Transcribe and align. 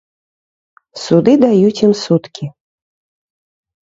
Суды 1.03 1.31
даюць 1.45 1.83
ім 1.91 1.93
суткі. 2.03 2.45